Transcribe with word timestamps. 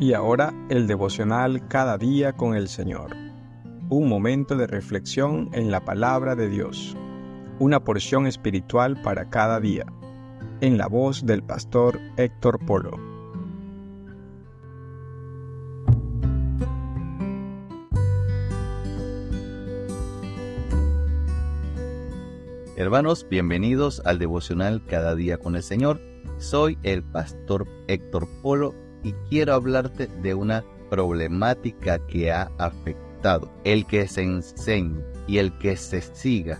Y 0.00 0.14
ahora 0.14 0.54
el 0.70 0.86
devocional 0.86 1.68
cada 1.68 1.98
día 1.98 2.32
con 2.32 2.54
el 2.54 2.68
Señor. 2.68 3.14
Un 3.90 4.08
momento 4.08 4.56
de 4.56 4.66
reflexión 4.66 5.50
en 5.52 5.70
la 5.70 5.84
palabra 5.84 6.34
de 6.34 6.48
Dios. 6.48 6.96
Una 7.58 7.84
porción 7.84 8.26
espiritual 8.26 9.02
para 9.02 9.28
cada 9.28 9.60
día. 9.60 9.84
En 10.62 10.78
la 10.78 10.86
voz 10.86 11.26
del 11.26 11.42
pastor 11.42 12.00
Héctor 12.16 12.64
Polo. 12.64 12.92
Hermanos, 22.74 23.26
bienvenidos 23.28 24.00
al 24.06 24.18
devocional 24.18 24.82
Cada 24.86 25.14
día 25.14 25.36
con 25.36 25.56
el 25.56 25.62
Señor. 25.62 26.00
Soy 26.38 26.78
el 26.84 27.02
pastor 27.02 27.68
Héctor 27.86 28.26
Polo 28.40 28.74
y 29.02 29.12
quiero 29.28 29.54
hablarte 29.54 30.06
de 30.06 30.34
una 30.34 30.64
problemática 30.90 31.98
que 32.06 32.32
ha 32.32 32.50
afectado 32.58 33.50
el 33.64 33.86
que 33.86 34.06
se 34.08 34.22
enseñe 34.22 35.02
y 35.26 35.38
el 35.38 35.56
que 35.58 35.76
se 35.76 36.00
siga 36.00 36.58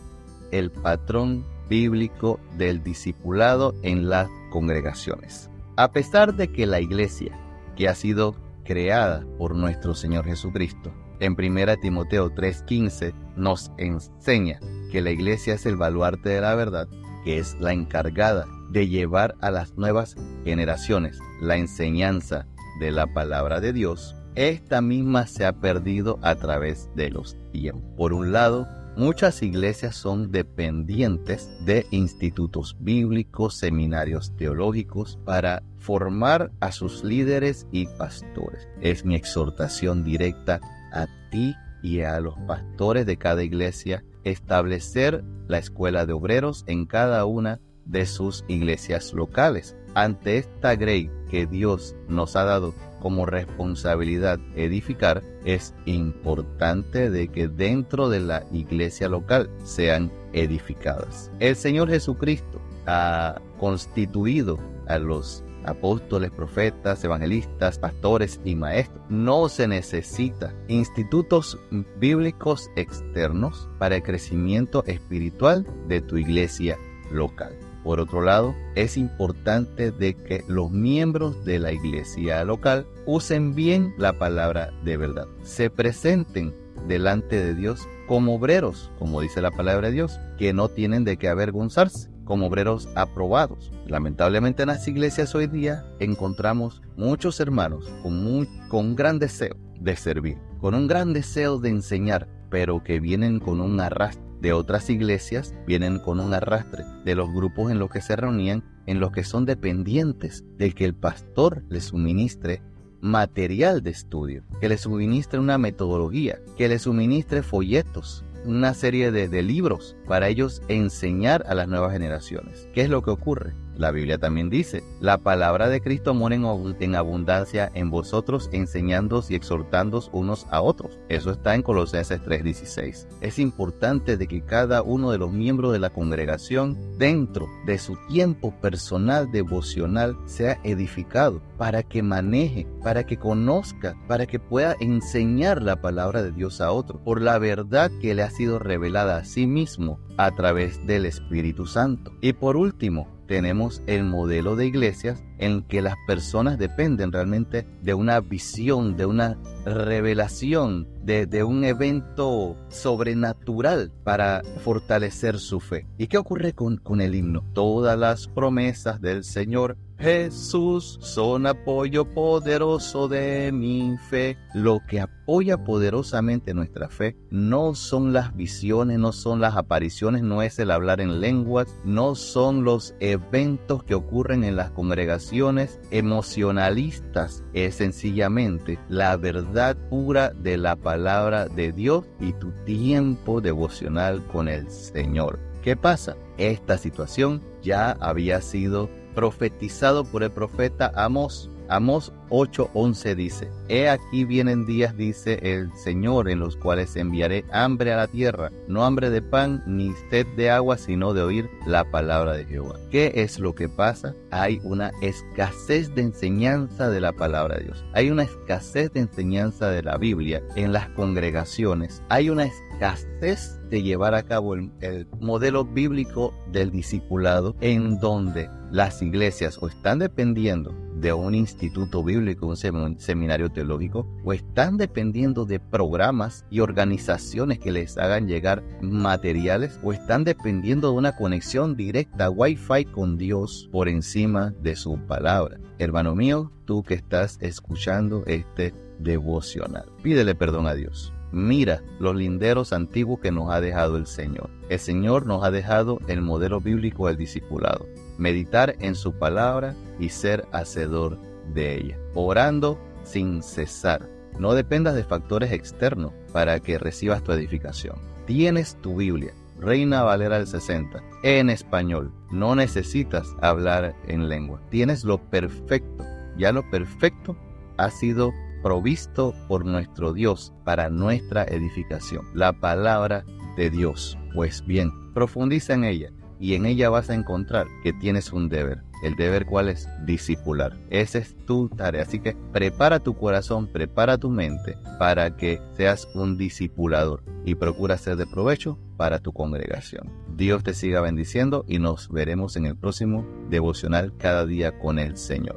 el 0.50 0.70
patrón 0.70 1.45
bíblico 1.68 2.40
del 2.56 2.82
discipulado 2.82 3.74
en 3.82 4.08
las 4.08 4.28
congregaciones. 4.50 5.48
A 5.76 5.92
pesar 5.92 6.34
de 6.34 6.52
que 6.52 6.66
la 6.66 6.80
iglesia, 6.80 7.38
que 7.76 7.88
ha 7.88 7.95
sido 7.95 8.34
creada 8.64 9.24
por 9.38 9.54
nuestro 9.54 9.95
Señor 9.95 10.24
Jesucristo, 10.24 10.92
en 11.20 11.34
1 11.34 11.76
Timoteo 11.80 12.30
3:15 12.30 13.14
nos 13.36 13.72
enseña 13.78 14.59
que 14.90 15.00
la 15.00 15.10
iglesia 15.10 15.54
es 15.54 15.66
el 15.66 15.76
baluarte 15.76 16.30
de 16.30 16.40
la 16.40 16.54
verdad, 16.54 16.88
que 17.24 17.38
es 17.38 17.56
la 17.60 17.72
encargada 17.72 18.46
de 18.70 18.88
llevar 18.88 19.37
a 19.41 19.51
las 19.51 19.77
nuevas 19.77 20.16
generaciones 20.45 21.18
la 21.40 21.57
enseñanza 21.57 22.46
de 22.80 22.90
la 22.93 23.07
palabra 23.12 23.60
de 23.60 23.73
Dios, 23.73 24.16
esta 24.35 24.80
misma 24.80 25.27
se 25.27 25.45
ha 25.45 25.52
perdido 25.52 26.18
a 26.23 26.37
través 26.37 26.88
de 26.95 27.10
los 27.10 27.37
tiempos. 27.52 27.82
Por 27.96 28.12
un 28.12 28.32
lado, 28.32 28.68
muchas 28.96 29.43
iglesias 29.43 29.96
son 29.96 30.30
dependientes 30.30 31.51
de 31.65 31.87
institutos 31.90 32.77
bíblicos, 32.80 33.57
seminarios 33.57 34.35
teológicos 34.37 35.18
para 35.24 35.62
formar 35.79 36.52
a 36.60 36.71
sus 36.71 37.02
líderes 37.02 37.66
y 37.73 37.87
pastores. 37.87 38.68
Es 38.80 39.05
mi 39.05 39.16
exhortación 39.16 40.05
directa 40.05 40.60
a 40.93 41.07
ti 41.30 41.55
y 41.82 42.01
a 42.01 42.21
los 42.21 42.34
pastores 42.46 43.07
de 43.07 43.16
cada 43.16 43.43
iglesia 43.43 44.05
establecer 44.24 45.24
la 45.49 45.59
escuela 45.59 46.07
de 46.07 46.12
obreros 46.12 46.65
en 46.66 46.87
cada 46.87 47.24
una 47.24 47.60
de 47.91 48.07
sus 48.07 48.45
iglesias 48.49 49.13
locales. 49.13 49.77
Ante 49.95 50.38
esta 50.38 50.77
grey 50.77 51.10
que 51.30 51.46
Dios 51.46 51.96
nos 52.09 52.37
ha 52.37 52.45
dado 52.45 52.74
como 53.01 53.27
responsabilidad 53.27 54.38
edificar, 54.55 55.23
es 55.45 55.74
importante 55.87 57.11
de 57.11 57.29
que 57.29 57.49
dentro 57.49 58.09
de 58.09 58.21
la 58.21 58.45
iglesia 58.52 59.09
local 59.09 59.51
sean 59.65 60.13
edificadas. 60.33 61.30
El 61.41 61.57
Señor 61.57 61.88
Jesucristo 61.88 62.61
ha 62.87 63.41
constituido 63.59 64.59
a 64.87 64.99
los 64.99 65.43
apóstoles, 65.65 66.31
profetas, 66.31 67.03
evangelistas, 67.05 67.78
pastores 67.78 68.41
y 68.44 68.55
maestros. 68.55 69.03
No 69.09 69.49
se 69.49 69.69
necesita 69.69 70.55
institutos 70.69 71.59
bíblicos 71.99 72.71
externos 72.77 73.69
para 73.78 73.97
el 73.97 74.03
crecimiento 74.03 74.84
espiritual 74.87 75.66
de 75.88 76.00
tu 76.00 76.16
iglesia 76.16 76.78
local. 77.11 77.69
Por 77.84 77.98
otro 77.98 78.20
lado, 78.20 78.54
es 78.75 78.97
importante 78.97 79.91
de 79.91 80.14
que 80.14 80.44
los 80.48 80.70
miembros 80.70 81.44
de 81.44 81.59
la 81.59 81.72
iglesia 81.72 82.44
local 82.44 82.87
usen 83.06 83.54
bien 83.54 83.94
la 83.97 84.12
palabra 84.12 84.71
de 84.84 84.97
verdad. 84.97 85.27
Se 85.43 85.71
presenten 85.71 86.55
delante 86.87 87.43
de 87.43 87.55
Dios 87.55 87.88
como 88.06 88.34
obreros, 88.34 88.91
como 88.99 89.21
dice 89.21 89.41
la 89.41 89.50
palabra 89.50 89.88
de 89.88 89.94
Dios, 89.94 90.21
que 90.38 90.53
no 90.53 90.69
tienen 90.69 91.05
de 91.05 91.16
qué 91.16 91.28
avergonzarse, 91.28 92.10
como 92.25 92.47
obreros 92.47 92.88
aprobados. 92.94 93.72
Lamentablemente 93.87 94.62
en 94.62 94.69
las 94.69 94.87
iglesias 94.87 95.34
hoy 95.34 95.47
día 95.47 95.84
encontramos 96.00 96.82
muchos 96.97 97.41
hermanos 97.41 97.91
con, 98.03 98.47
con 98.69 98.87
un 98.87 98.97
gran 98.97 99.19
deseo 99.19 99.56
de 99.81 99.97
servir, 99.97 100.38
con 100.60 100.75
un 100.75 100.87
gran 100.87 101.12
deseo 101.12 101.59
de 101.59 101.71
enseñar, 101.71 102.28
pero 102.50 102.84
que 102.84 103.00
vienen 103.00 103.41
con 103.41 103.60
un 103.60 103.81
arrastre 103.81 104.30
de 104.41 104.53
otras 104.53 104.89
iglesias 104.91 105.55
vienen 105.67 105.99
con 105.99 106.21
un 106.21 106.34
arrastre 106.34 106.84
de 107.05 107.15
los 107.15 107.33
grupos 107.33 107.71
en 107.71 107.78
los 107.78 107.91
que 107.91 108.01
se 108.01 108.17
reunían, 108.17 108.65
en 108.87 109.01
los 109.01 109.12
que 109.12 109.25
son 109.25 109.45
dependientes 109.45 110.45
de 110.56 110.73
que 110.73 110.84
el 110.84 110.95
pastor 110.95 111.62
les 111.69 111.84
suministre 111.84 112.62
material 113.00 113.83
de 113.83 113.91
estudio, 113.91 114.43
que 114.61 114.69
les 114.69 114.83
suministre 114.83 115.39
una 115.39 115.59
metodología, 115.59 116.39
que 116.56 116.69
les 116.69 116.83
suministre 116.83 117.43
folletos, 117.43 118.25
una 118.45 118.75
serie 118.75 119.11
de, 119.11 119.29
de 119.29 119.43
libros 119.43 119.97
para 120.06 120.29
ellos 120.29 120.62
enseñar 120.69 121.45
a 121.47 121.55
las 121.55 121.69
nuevas 121.69 121.93
generaciones. 121.93 122.69
¿Qué 122.73 122.83
es 122.83 122.91
lo 122.91 123.03
que 123.03 123.11
ocurre? 123.11 123.55
La 123.76 123.91
Biblia 123.91 124.19
también 124.19 124.50
dice, 124.50 124.82
la 125.00 125.19
palabra 125.19 125.69
de 125.69 125.81
Cristo 125.81 126.12
mora 126.12 126.34
en, 126.34 126.94
abundancia 126.94 127.70
en 127.75 127.91
vosotros, 127.91 128.50
enseñándoos 128.53 129.31
y 129.31 129.34
exhortándoos 129.34 130.10
unos 130.12 130.47
a 130.50 130.60
otros. 130.60 130.98
Eso 131.08 131.31
está 131.31 131.54
en 131.54 131.62
Colosenses 131.62 132.20
3:16. 132.22 133.06
Es 133.20 133.38
importante 133.38 134.16
de 134.16 134.26
que 134.26 134.42
cada 134.42 134.82
uno 134.82 135.10
de 135.10 135.19
los 135.19 135.32
miembros 135.32 135.72
de 135.72 135.78
la 135.78 135.91
congregación, 135.91 136.76
dentro 136.98 137.48
de 137.66 137.78
su 137.78 137.97
tiempo 138.08 138.54
personal 138.60 139.31
devocional, 139.32 140.16
sea 140.26 140.58
edificado 140.62 141.41
para 141.56 141.82
que 141.82 142.02
maneje, 142.02 142.66
para 142.82 143.04
que 143.04 143.16
conozca, 143.16 143.97
para 144.08 144.26
que 144.26 144.38
pueda 144.38 144.76
enseñar 144.81 145.62
la 145.62 145.81
palabra 145.81 146.22
de 146.22 146.32
Dios 146.32 146.60
a 146.60 146.72
otros, 146.72 147.00
por 147.02 147.20
la 147.20 147.38
verdad 147.38 147.91
que 148.00 148.14
le 148.14 148.22
ha 148.22 148.31
sido 148.31 148.58
revelada 148.58 149.16
a 149.16 149.25
sí 149.25 149.47
mismo 149.47 149.98
a 150.16 150.31
través 150.32 150.87
del 150.87 151.06
Espíritu 151.06 151.66
Santo. 151.66 152.12
Y 152.20 152.34
por 152.34 152.56
último, 152.56 153.19
tenemos 153.31 153.81
el 153.87 154.03
modelo 154.03 154.57
de 154.57 154.67
iglesias 154.67 155.23
en 155.39 155.63
que 155.63 155.83
las 155.83 155.95
personas 156.05 156.59
dependen 156.59 157.13
realmente 157.13 157.65
de 157.81 157.95
una 157.95 158.19
visión, 158.19 158.97
de 158.97 159.07
una 159.07 159.39
revelación, 159.65 160.89
de, 161.05 161.45
un 161.45 161.63
evento 161.63 162.57
sobrenatural 162.71 163.93
para 164.03 164.43
fortalecer 164.65 165.39
su 165.39 165.61
fe. 165.61 165.87
¿Y 165.97 166.09
qué 166.09 166.19
ocurre 166.19 166.55
con, 166.55 166.79
con 166.79 167.01
el 167.01 167.15
himno? 167.15 167.45
Todas 167.53 167.97
las 167.97 168.27
promesas 168.27 169.01
del 169.01 169.23
Señor 169.23 169.77
Jesús 170.00 170.99
son 171.03 171.47
apoyo 171.47 172.06
poderoso 172.06 173.06
de 173.06 173.53
mi 173.53 173.99
fe. 174.09 174.38
Lo 174.55 174.81
que 174.88 174.99
apoya 174.99 175.62
poderosamente 175.62 176.55
nuestra 176.55 176.88
fe 176.88 177.19
no 177.31 177.75
son 177.75 178.15
las 178.15 178.34
visiones, 178.34 178.99
no 178.99 179.12
son 179.12 179.43
las 179.43 179.56
apariciones, 179.56 180.22
no 180.22 180.41
es 180.41 180.59
el 180.59 180.71
hablar 180.71 181.03
en 181.03 181.21
lenguas, 181.21 181.69
no 181.84 182.15
son 182.15 182.65
los 182.65 182.94
eventos 183.00 183.84
que 183.84 183.94
ocurren 183.94 184.43
en 184.43 184.56
las 184.56 184.71
congregaciones 184.71 185.78
emocionalistas. 185.91 187.44
Es 187.53 187.75
sencillamente 187.75 188.78
la 188.88 189.19
verdad 189.19 189.77
pura 189.91 190.31
de 190.31 190.56
la 190.56 190.77
palabra 190.77 191.44
de 191.47 191.72
Dios 191.72 192.06
y 192.21 192.32
tu 192.32 192.53
tiempo 192.65 193.43
devocional 193.43 194.27
con 194.28 194.49
el 194.49 194.71
Señor. 194.71 195.38
¿Qué 195.62 195.77
pasa? 195.77 196.17
Esta 196.38 196.78
situación 196.78 197.43
ya 197.61 197.91
había 198.00 198.41
sido 198.41 198.88
profetizado 199.15 200.04
por 200.04 200.22
el 200.22 200.31
profeta 200.31 200.93
Amos. 200.94 201.50
Amos 201.70 202.12
8:11 202.31 203.14
dice, 203.14 203.48
He 203.69 203.88
aquí 203.88 204.25
vienen 204.25 204.66
días, 204.66 204.97
dice 204.97 205.38
el 205.41 205.72
Señor, 205.76 206.28
en 206.28 206.41
los 206.41 206.56
cuales 206.56 206.97
enviaré 206.97 207.44
hambre 207.53 207.92
a 207.92 207.97
la 207.97 208.08
tierra, 208.08 208.50
no 208.66 208.84
hambre 208.84 209.08
de 209.08 209.22
pan 209.22 209.62
ni 209.66 209.92
sed 210.10 210.26
de 210.36 210.50
agua, 210.50 210.78
sino 210.78 211.14
de 211.14 211.22
oír 211.22 211.48
la 211.66 211.84
palabra 211.84 212.32
de 212.32 212.44
Jehová. 212.44 212.75
¿Qué 212.90 213.12
es 213.14 213.38
lo 213.38 213.55
que 213.55 213.69
pasa? 213.69 214.17
Hay 214.32 214.61
una 214.64 214.90
escasez 215.00 215.94
de 215.94 216.02
enseñanza 216.02 216.90
de 216.90 217.00
la 217.00 217.12
palabra 217.12 217.56
de 217.56 217.67
Dios. 217.67 217.84
Hay 217.93 218.11
una 218.11 218.25
escasez 218.25 218.93
de 218.93 219.00
enseñanza 219.00 219.70
de 219.70 219.84
la 219.84 219.96
Biblia 219.96 220.43
en 220.56 220.73
las 220.73 220.88
congregaciones. 220.90 222.02
Hay 222.08 222.31
una 222.31 222.46
escasez 222.46 223.61
de 223.70 223.82
llevar 223.82 224.16
a 224.16 224.25
cabo 224.25 224.55
el, 224.55 224.73
el 224.81 225.06
modelo 225.20 225.64
bíblico 225.64 226.34
del 226.50 226.73
discipulado 226.73 227.55
en 227.61 228.00
donde 228.00 228.50
las 228.73 229.02
iglesias 229.02 229.58
están 229.62 230.00
dependiendo 230.00 230.75
de 231.00 231.12
un 231.12 231.35
instituto 231.35 232.05
bíblico, 232.05 232.47
un 232.47 232.56
seminario 232.56 233.50
teológico, 233.50 234.06
o 234.25 234.32
están 234.32 234.76
dependiendo 234.76 235.44
de 235.44 235.58
programas 235.58 236.44
y 236.50 236.61
organizaciones 236.61 237.58
que 237.58 237.73
les 237.73 237.97
hagan 237.97 238.29
llegar 238.29 238.62
materiales, 238.82 239.81
o 239.82 239.93
están 239.93 240.25
dependiendo 240.25 240.91
de 240.91 240.99
una 240.99 241.17
conexión 241.17 241.76
directa 241.76 242.31
Wi-Fi 242.31 242.85
con 242.87 243.17
Dios 243.17 243.69
por 243.73 243.88
encima 243.88 244.52
de 244.61 244.76
su 244.76 244.99
palabra. 245.06 245.58
Hermano 245.79 246.14
mío, 246.14 246.52
tú 246.67 246.82
que 246.82 246.94
estás 246.94 247.38
escuchando 247.41 248.23
este 248.26 248.75
devocional, 248.99 249.87
pídele 250.02 250.35
perdón 250.35 250.67
a 250.67 250.75
Dios. 250.75 251.12
Mira 251.32 251.82
los 252.00 252.17
linderos 252.17 252.73
antiguos 252.73 253.20
que 253.20 253.31
nos 253.31 253.50
ha 253.50 253.61
dejado 253.61 253.97
el 253.97 254.06
Señor. 254.06 254.50
El 254.69 254.81
Señor 254.81 255.26
nos 255.26 255.44
ha 255.44 255.52
dejado 255.52 256.00
el 256.08 256.23
modelo 256.23 256.61
bíblico 256.61 257.06
del 257.06 257.17
discipulado 257.17 257.87
meditar 258.20 258.76
en 258.78 258.94
su 258.94 259.14
palabra 259.14 259.75
y 259.99 260.11
ser 260.11 260.46
hacedor 260.52 261.19
de 261.55 261.75
ella, 261.75 261.99
orando 262.14 262.78
sin 263.02 263.43
cesar. 263.43 264.08
No 264.38 264.55
dependas 264.55 264.94
de 264.94 265.05
factores 265.05 265.52
externos 265.52 266.12
para 266.32 266.61
que 266.61 266.78
recibas 266.78 267.25
tu 267.25 267.32
edificación. 267.32 267.96
Tienes 268.26 268.76
tu 268.76 268.96
Biblia, 268.96 269.32
Reina 269.58 270.02
Valera 270.02 270.38
del 270.38 270.46
60, 270.46 271.02
en 271.25 271.50
español. 271.50 272.12
No 272.31 272.55
necesitas 272.55 273.34
hablar 273.40 273.96
en 274.06 274.28
lengua. 274.28 274.61
Tienes 274.70 275.02
lo 275.05 275.19
perfecto. 275.19 276.05
Ya 276.37 276.52
lo 276.52 276.69
perfecto 276.70 277.37
ha 277.76 277.90
sido 277.90 278.32
provisto 278.62 279.34
por 279.49 279.64
nuestro 279.64 280.12
Dios 280.12 280.52
para 280.64 280.90
nuestra 280.90 281.44
edificación. 281.44 282.26
La 282.34 282.52
palabra 282.52 283.25
de 283.56 283.70
Dios. 283.70 284.16
Pues 284.34 284.64
bien, 284.64 284.90
profundiza 285.12 285.75
en 285.75 285.84
ella 285.84 286.12
y 286.40 286.54
en 286.54 286.66
ella 286.66 286.88
vas 286.88 287.10
a 287.10 287.14
encontrar 287.14 287.66
que 287.82 287.92
tienes 287.92 288.32
un 288.32 288.48
deber. 288.48 288.82
El 289.02 289.14
deber 289.14 289.46
cuál 289.46 289.69
es? 289.69 289.88
Discipular. 290.04 290.76
Esa 290.90 291.19
es 291.19 291.37
tu 291.46 291.69
tarea. 291.69 292.02
Así 292.02 292.19
que 292.20 292.37
prepara 292.52 293.00
tu 293.00 293.16
corazón, 293.16 293.66
prepara 293.66 294.19
tu 294.19 294.31
mente 294.31 294.76
para 294.98 295.37
que 295.37 295.60
seas 295.76 296.08
un 296.14 296.37
discipulador 296.37 297.22
y 297.44 297.54
procura 297.54 297.96
ser 297.96 298.16
de 298.16 298.26
provecho 298.26 298.78
para 298.96 299.19
tu 299.20 299.32
congregación. 299.32 300.10
Dios 300.37 300.62
te 300.62 300.75
siga 300.75 301.00
bendiciendo 301.00 301.64
y 301.66 301.78
nos 301.78 302.10
veremos 302.10 302.56
en 302.56 302.66
el 302.66 302.76
próximo 302.76 303.26
devocional 303.48 304.12
cada 304.19 304.44
día 304.44 304.78
con 304.78 304.98
el 304.98 305.16
Señor. 305.16 305.56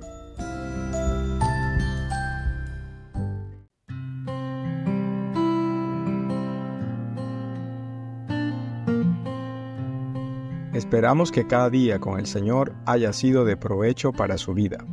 Esperamos 10.74 11.32
que 11.32 11.46
cada 11.46 11.70
día 11.70 12.00
con 12.00 12.20
el 12.20 12.26
Señor 12.26 12.74
haya 12.88 13.14
sido 13.14 13.46
de 13.46 13.56
provecho 13.56 14.12
para 14.12 14.40
su 14.40 14.56
vida. 14.56 14.84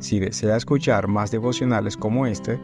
Si 0.00 0.18
desea 0.18 0.56
escuchar 0.56 1.06
más 1.06 1.30
devocionales 1.30 1.96
como 1.96 2.26
este, 2.26 2.60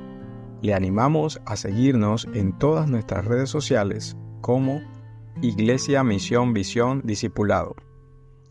le 0.60 0.74
animamos 0.74 1.40
a 1.46 1.56
seguirnos 1.56 2.26
en 2.34 2.58
todas 2.58 2.88
nuestras 2.88 3.24
redes 3.24 3.48
sociales 3.48 4.16
como 4.40 4.80
Iglesia 5.40 6.02
Misión 6.02 6.52
Visión 6.52 7.00
Discipulado. 7.04 7.76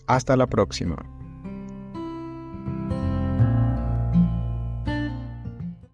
Hasta 0.07 0.37
la 0.37 0.47
próxima. 0.47 1.20